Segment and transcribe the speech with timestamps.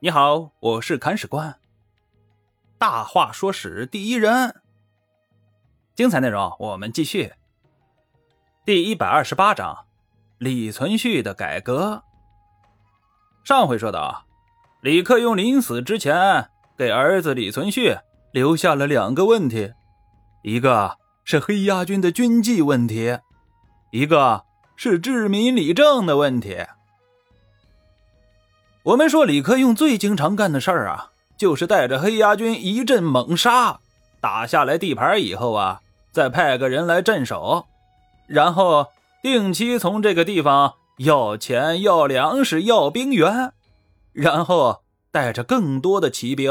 [0.00, 1.56] 你好，我是砍史官。
[2.78, 4.54] 大话说史第一人，
[5.96, 7.32] 精彩内容我们继续。
[8.64, 9.86] 第一百二十八章，
[10.38, 12.04] 李存勖的改革。
[13.42, 14.24] 上回说到，
[14.82, 17.98] 李克用临死之前给儿子李存勖
[18.30, 19.72] 留下了两个问题，
[20.44, 23.18] 一个是黑鸭军的军纪问题，
[23.90, 24.44] 一个
[24.76, 26.56] 是治民理政的问题。
[28.88, 33.80] 我们说李克用最经常干的事儿啊，就是带着黑鸭军一阵猛杀，
[34.18, 37.66] 打下来地盘以后啊，再派个人来镇守，
[38.26, 38.86] 然后
[39.22, 43.52] 定期从这个地方要钱、要粮食、要兵员，
[44.12, 44.80] 然后
[45.12, 46.50] 带着更多的骑兵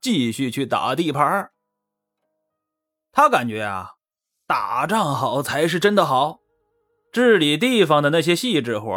[0.00, 1.50] 继续去打地盘。
[3.10, 3.94] 他感觉啊，
[4.46, 6.38] 打仗好才是真的好，
[7.10, 8.96] 治理地方的那些细致活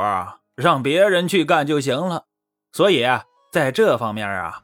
[0.54, 2.26] 让别人去干就行了。
[2.78, 4.62] 所以啊，在这方面啊，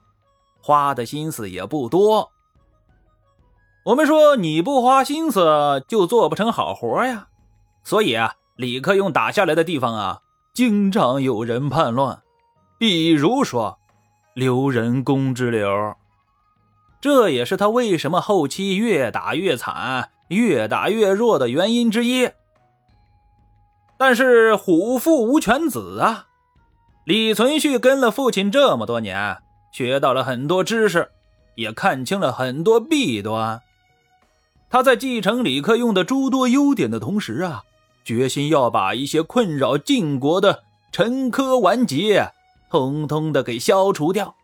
[0.62, 2.32] 花的心思也不多。
[3.86, 7.30] 我们说你不花心思就做不成好活呀。
[7.84, 10.22] 所以啊，李克用打下来的地方啊，
[10.54, 12.22] 经常有人叛乱，
[12.78, 13.80] 比如说
[14.36, 15.96] 刘仁恭之流。
[17.02, 22.30] 这也是他为什么后期越打越惨、越打越弱的原因之一。
[23.98, 26.28] 但是虎父无犬子啊。
[27.06, 29.38] 李存勖跟了父亲这么多年，
[29.74, 31.10] 学到了很多知识，
[31.56, 33.62] 也看清了很多弊端。
[34.70, 37.64] 他在继承李克用的诸多优点的同时啊，
[38.06, 42.18] 决心要把一些困扰晋国的陈疴顽疾
[42.70, 44.36] 通通的给消除掉。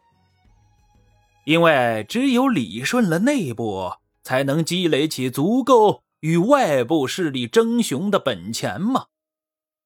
[1.46, 9.06] 因为只有理顺了内部，才能积累起足够与外部势力争雄的本钱嘛。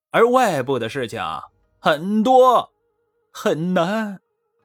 [0.10, 1.22] 而外部的事情。
[1.86, 2.72] 很多，
[3.34, 4.22] 很难，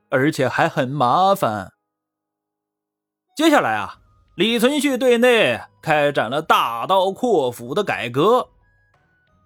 [0.08, 1.72] 而且还很麻烦。
[3.36, 3.98] 接下来啊，
[4.36, 8.51] 李存勖对内开展了大刀阔斧的改革，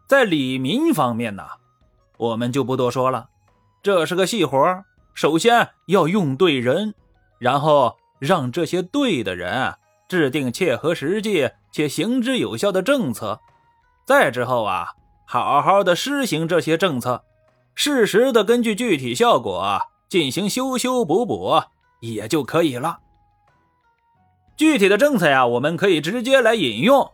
[0.07, 1.45] 在李民方面呢，
[2.19, 3.31] 我们就不多说了，
[3.83, 4.85] 这是个细活
[5.15, 6.95] 首先要用对人，
[7.39, 9.77] 然后让这些对的人
[10.11, 13.41] 制定切合实际且行之有效的政策，
[14.07, 14.89] 再之后啊，
[15.27, 17.25] 好好的施行这些政策。
[17.75, 21.63] 适时的根据具体效果进行修修补补
[22.01, 23.01] 也就可以了。
[24.57, 27.11] 具体的政策呀，我们可以直接来引用：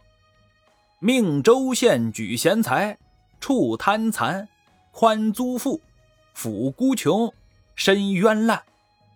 [0.98, 2.98] 命州县举贤才，
[3.40, 4.48] 处贪残，
[4.90, 5.80] 宽租赋，
[6.36, 7.32] 抚孤穷，
[7.76, 8.60] 深冤滥，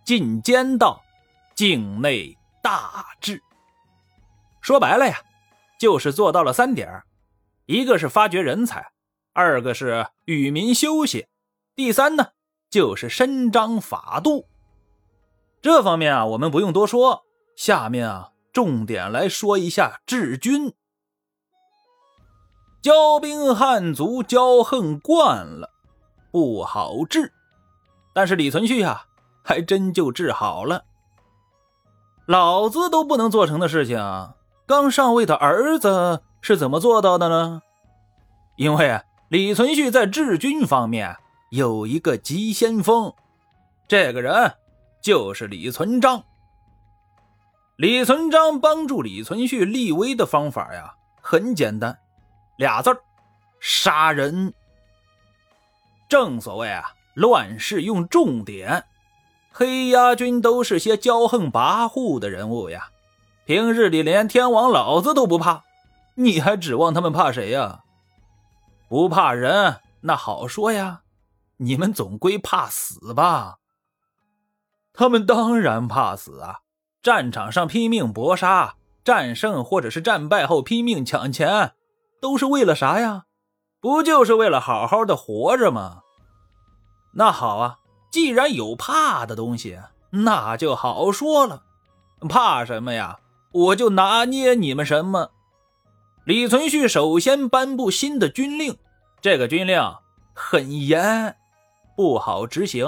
[0.05, 1.03] 进奸盗，
[1.55, 3.43] 境内大治。
[4.61, 5.19] 说白了呀，
[5.79, 7.03] 就是做到了三点：
[7.67, 8.93] 一个是发掘人才，
[9.33, 11.27] 二个是与民休息。
[11.75, 12.29] 第三呢，
[12.69, 14.47] 就是伸张法度。
[15.63, 17.25] 这方面啊，我们不用多说。
[17.57, 20.75] 下面啊，重点来说一下治军。
[22.83, 25.71] 骄兵悍卒骄横惯了，
[26.31, 27.33] 不好治。
[28.13, 29.07] 但是李存勖啊，
[29.43, 30.85] 还真就治好了。
[32.27, 33.99] 老子都不能做成的事情，
[34.67, 37.63] 刚上位的儿子是怎么做到的呢？
[38.57, 41.17] 因为李存勖在治军方面。
[41.53, 43.13] 有一个急先锋，
[43.87, 44.55] 这个人
[45.03, 46.25] 就是李存璋。
[47.77, 51.99] 李存璋帮助李存勖立威的方法呀，很简单，
[52.57, 52.91] 俩字
[53.61, 54.55] 杀人。
[56.09, 58.87] 正所谓啊，乱世用重点。
[59.51, 62.89] 黑鸭军都是些骄横跋扈的人物呀，
[63.45, 65.65] 平日里连天王老子都不怕，
[66.15, 67.81] 你还指望他们怕谁呀？
[68.89, 71.02] 不怕人，那好说呀。
[71.59, 73.59] 你们总归怕死吧？
[74.93, 76.61] 他们当然怕死啊！
[77.03, 81.73] 战场上拼命搏杀，战胜或者是战败后拼命抢钱，
[82.21, 83.25] 都是为了啥呀？
[83.81, 86.03] 不就是为了好好的活着吗？
[87.15, 87.79] 那好啊，
[88.11, 89.81] 既然有怕的东西，
[90.11, 91.65] 那就好说了。
[92.29, 93.19] 怕什么呀？
[93.53, 95.31] 我就拿捏你们什么。
[96.25, 98.79] 李存勖首先颁布新的军令，
[99.21, 99.83] 这个军令
[100.33, 101.37] 很严。
[101.97, 102.87] 不好执行，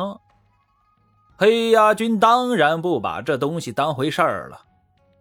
[1.37, 4.63] 黑鸦军当然不把这东西当回事儿了，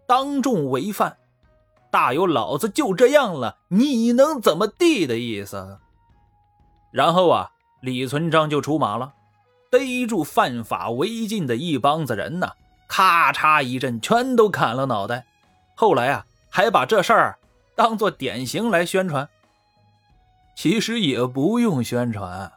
[0.06, 1.16] 当众违犯，
[1.90, 5.78] 大有老子就这样了，你能怎么地的意思。
[6.92, 7.50] 然后啊，
[7.82, 9.12] 李存璋就出马了，
[9.70, 12.52] 逮住犯法违禁的一帮子人呢，
[12.86, 15.26] 咔嚓一阵，全都砍了脑袋。
[15.74, 17.38] 后来啊，还把这事儿
[17.74, 19.28] 当做典型来宣传。
[20.54, 22.52] 其实也不用宣传。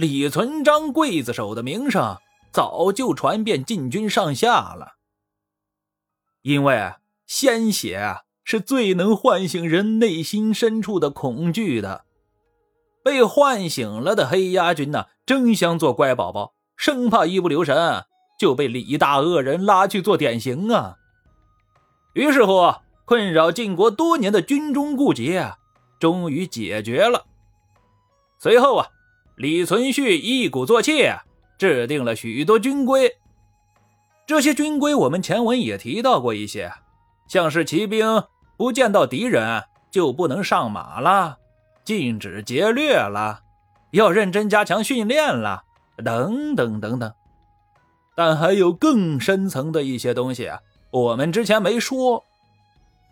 [0.00, 2.16] 李存璋刽子手的名声
[2.50, 4.94] 早就传遍禁军上下了。
[6.40, 6.94] 因为
[7.26, 12.06] 鲜血啊，是最能唤醒人内心深处的恐惧的。
[13.04, 18.06] 被唤醒了的黑鸦军呢，争相做乖宝宝，生怕一不留神
[18.38, 20.96] 就被李大恶人拉去做典型啊。
[22.14, 22.74] 于是乎，
[23.04, 25.38] 困扰晋国多年的军中顾忌，
[25.98, 27.26] 终于解决了。
[28.38, 28.88] 随后啊，
[29.40, 31.10] 李存勖一鼓作气，
[31.56, 33.16] 制定了许多军规。
[34.26, 36.70] 这些军规我们前文也提到过一些，
[37.26, 38.22] 像是骑兵
[38.58, 41.38] 不见到敌人就不能上马了。
[41.84, 43.40] 禁止劫掠了，
[43.92, 45.64] 要认真加强训练了，
[46.04, 47.10] 等等等等。
[48.14, 50.60] 但还有更深层的一些东西啊，
[50.90, 52.22] 我们之前没说。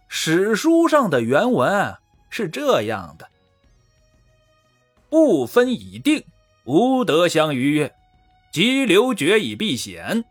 [0.09, 1.97] 史书上的原文
[2.29, 3.27] 是这样的：
[5.11, 6.25] 不分已定，
[6.65, 7.89] 无得相逾越；
[8.53, 10.25] 急流决以避险，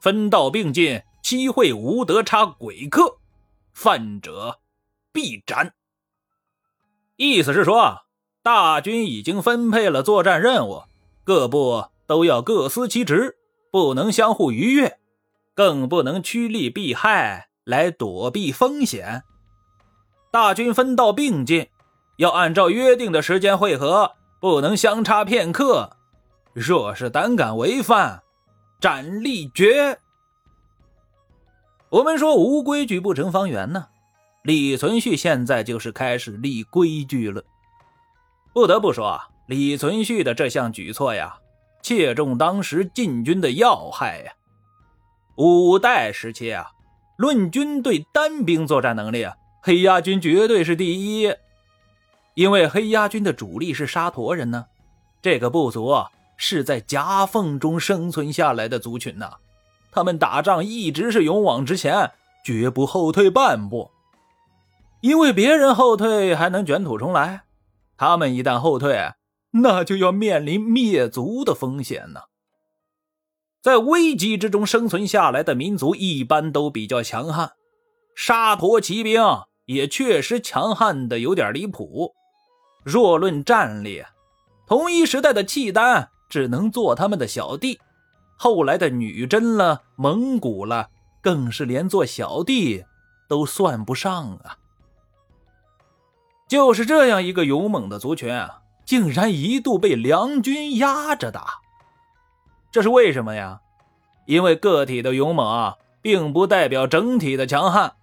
[0.00, 3.18] 分道并进，期会无得差鬼客，
[3.72, 4.60] 犯者
[5.12, 5.74] 必斩。
[7.16, 8.02] 意思是说，
[8.42, 10.82] 大军已经分配了作战任务，
[11.22, 13.36] 各部都要各司其职，
[13.70, 14.98] 不能相互逾越，
[15.54, 19.22] 更不能趋利避害来躲避风险。
[20.30, 21.68] 大军分道并进，
[22.16, 25.96] 要按照约定的时间汇合，不能相差片刻。
[26.52, 28.22] 若是胆敢违反，
[28.80, 29.98] 斩立决。
[31.90, 33.86] 我们说无规矩不成方圆呢。
[34.42, 37.42] 李存勖现在就是开始立规矩了。
[38.52, 41.38] 不得不说啊，李存勖的这项举措呀，
[41.82, 44.32] 切中当时禁军的要害呀。
[45.36, 46.70] 五代时期啊，
[47.16, 51.34] 论军队单兵作战能力啊，黑鸦军绝对是第一。
[52.34, 54.66] 因为黑鸦军的主力是沙陀人呢，
[55.22, 55.94] 这个部族
[56.36, 59.34] 是在夹缝中生存下来的族群呐，
[59.92, 62.10] 他们打仗一直是勇往直前，
[62.44, 63.90] 绝不后退半步。
[65.00, 67.44] 因为别人后退还能卷土重来，
[67.96, 69.12] 他们一旦后退，
[69.52, 72.22] 那就要面临灭族的风险呢。
[73.62, 77.52] 在危机之中生存下来的民族一般都比较强悍，
[78.16, 79.22] 沙陀骑兵
[79.66, 82.12] 也确实强悍的有点离谱。
[82.84, 84.04] 若论战力，
[84.66, 87.80] 同一时代的契丹只能做他们的小弟，
[88.36, 90.90] 后来的女真了、蒙古了，
[91.22, 92.84] 更是连做小弟
[93.28, 94.58] 都算不上啊。
[96.46, 101.60] 就是这样一个勇猛的族群啊，竟然一度被梁军压着打。
[102.70, 103.60] 这是为什么呀？
[104.26, 107.94] 因为个体的勇猛啊，并不代表整体的强悍。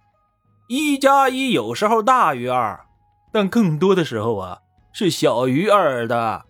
[0.68, 2.84] 一加一有时候大于二，
[3.30, 4.60] 但更多的时候啊，
[4.92, 6.44] 是小于二的。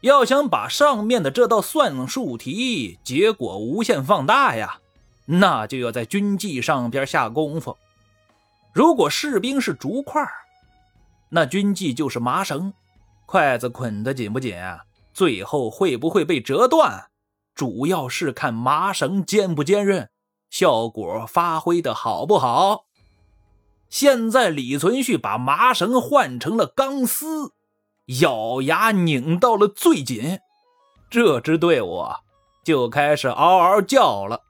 [0.00, 4.80] 要想把上面的这道算术题结果无限放大呀，
[5.26, 7.76] 那就要在军纪上边下功夫。
[8.72, 10.26] 如果士兵是竹块
[11.28, 12.72] 那军纪就是麻绳，
[13.26, 14.56] 筷子捆得紧不紧，
[15.12, 17.10] 最后会不会被折断，
[17.54, 20.08] 主要是看麻绳坚不坚韧，
[20.48, 22.86] 效果发挥的好不好。
[23.90, 27.52] 现在李存勖把麻绳换成了钢丝，
[28.20, 30.38] 咬牙拧到了最紧，
[31.10, 32.06] 这支队伍
[32.64, 34.42] 就开始嗷嗷叫了。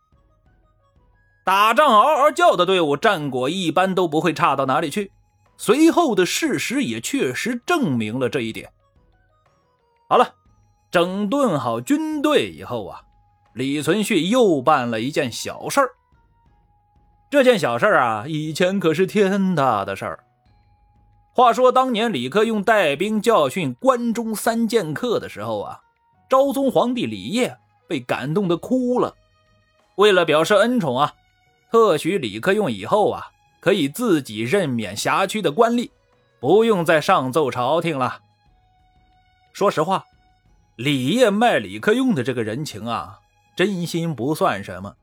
[1.42, 5.10] 打仗嗷嗷叫的队伍，战果一般都不会差到哪里去。
[5.56, 8.70] 随后的事实也确实证明了这一点。
[10.08, 10.34] 好了，
[10.90, 13.00] 整顿好军队以后啊，
[13.54, 15.90] 李存勖又办了一件小事儿。
[17.30, 20.24] 这件小事啊，以前可是天大的事儿。
[21.32, 25.80] 话说当年李克用带兵教训关中三剑客的时候啊，
[26.28, 27.56] 昭宗皇帝李晔
[27.88, 29.14] 被感动的哭了。
[29.94, 31.14] 为了表示恩宠啊，
[31.70, 33.28] 特许李克用以后啊。
[33.62, 35.90] 可以自己任免辖区的官吏，
[36.40, 38.22] 不用再上奏朝廷了。
[39.52, 40.06] 说实话，
[40.76, 43.18] 李业卖李克用的这个人情啊，
[43.54, 44.96] 真心不算什么。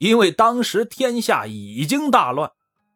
[0.00, 2.50] 因为当时天下已经大乱，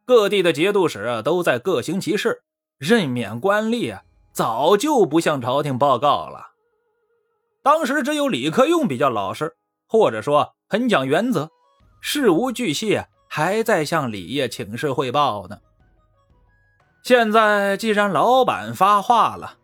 [0.07, 2.43] 各地的节度使啊都在各行其事，
[2.79, 6.53] 任免官吏啊早就不向朝廷报告了。
[7.63, 9.55] 当时只有李克用比较老实，
[9.87, 11.51] 或者说很讲原则，
[12.01, 13.07] 事无巨细啊。
[13.27, 15.59] 还在向李业请示汇报呢。
[17.03, 19.59] 现在既然老板发话了，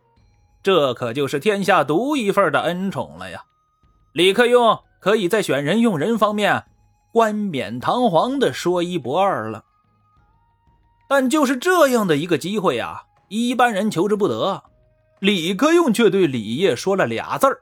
[0.61, 3.45] 这可就是天下独一份的恩宠了呀！
[4.11, 6.65] 李克用可以在选人用人方面
[7.11, 9.65] 冠冕堂皇的说一不二了。
[11.07, 14.63] 但就是这样的一个机会啊，一般人求之不得。
[15.19, 17.61] 李克用却对李业说了俩字儿：“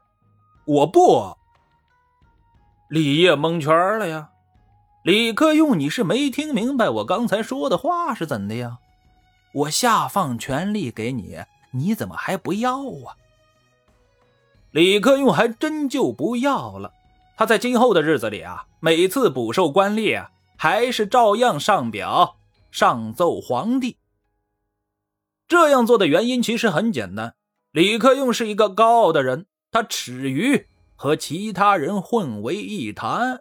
[0.66, 1.36] 我不。”
[2.90, 4.30] 李业蒙圈了呀！
[5.04, 8.78] 李克用，你是没听明白我刚才说的话是怎的呀？
[9.54, 11.40] 我下放权力给你，
[11.72, 13.18] 你怎么还不要啊？
[14.72, 16.94] 李克用还真就不要了。
[17.40, 22.36] 他在今后的日子里啊，每次捕受官吏啊，还是照样上表
[22.70, 23.98] 上奏皇帝。
[25.48, 27.36] 这样做的原因其实很简单，
[27.72, 30.68] 李克用是一个高傲的人，他耻于
[30.98, 33.40] 和其他人混为一谈。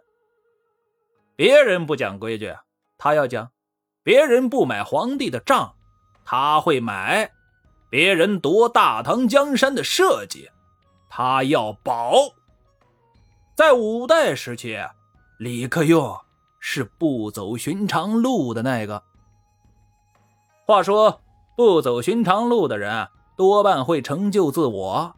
[1.35, 2.55] 别人不讲规矩，
[2.97, 3.47] 他要讲；
[4.01, 5.75] 别人不买皇帝的账，
[6.23, 7.31] 他会买；
[7.89, 10.49] 别人夺大唐江山的设计，
[11.09, 12.38] 他要保。
[13.59, 14.79] 在五代时期，
[15.37, 16.17] 李克用
[16.61, 19.03] 是不走寻常路的那个。
[20.65, 21.19] 话说，
[21.57, 25.13] 不走寻常路的人多半会成就自我，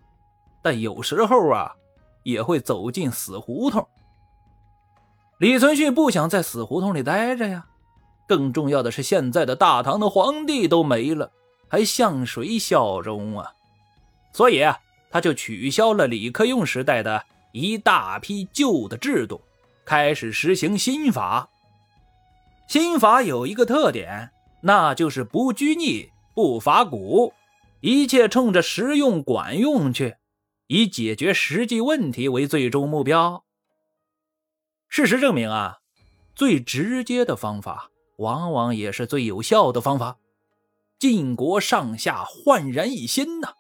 [0.64, 1.76] 但有时候啊，
[2.24, 3.88] 也会走进死胡同。
[5.38, 7.68] 李存勖不想在死胡同里待着呀，
[8.28, 11.32] 更重要的是，现在的大唐的皇帝都没了，
[11.68, 13.54] 还向谁效忠啊？
[14.34, 14.80] 所以啊，
[15.12, 19.42] 他就取消了李克用时代的一大批旧的制度，
[19.86, 21.50] 开始实行新法。
[22.68, 24.32] 新法有一个特点，
[24.62, 27.34] 那就是不拘泥、不伐古，
[27.82, 30.16] 一切冲着实用管用去，
[30.68, 33.44] 以解决实际问题为最终目标。
[34.88, 35.80] 事实证明啊，
[36.36, 40.18] 最直接的方法，往往也是最有效的方法。
[41.00, 43.54] 晋国上下焕然一新呐，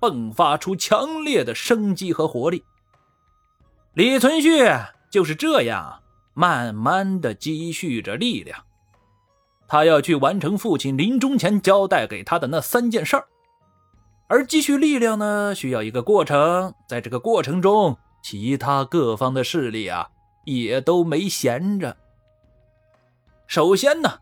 [0.00, 2.64] 迸发出强烈的生机和活力。
[3.98, 8.64] 李存勖就是这样慢慢的积蓄着力量，
[9.66, 13.26] 他要去完成父亲临终前交代给他的那三件事儿。
[14.28, 20.08] 而积蓄力量呢，需要一个过程，在这个过程中，其他各方的势力啊。
[20.44, 21.96] 也都没闲着。
[23.48, 24.20] 首先呢，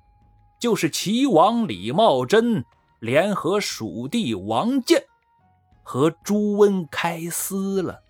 [0.59, 2.65] 就是齐王李茂贞
[2.99, 5.05] 联合蜀地王建
[5.83, 8.06] 和朱温开撕了。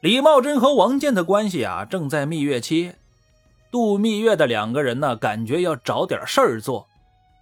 [0.00, 2.94] 李茂贞和王建的关系啊，正在蜜月期。
[3.70, 6.88] 度蜜月的两个人呢，感觉要找点事儿做，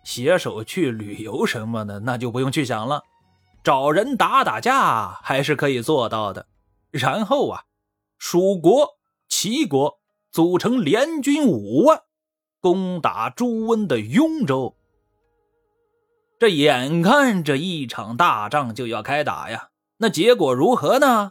[0.04, 3.04] 携手去旅游什么的，那就不用去想了。
[3.62, 6.46] 找人打打架还是可以做到的。
[6.90, 7.64] 然后啊。
[8.20, 8.96] 蜀国、
[9.28, 10.00] 齐国
[10.32, 12.02] 组成联军五万，
[12.60, 14.74] 攻打朱温的雍州。
[16.40, 21.30] 这眼看着一场大仗就要开打呀，那结果如何呢？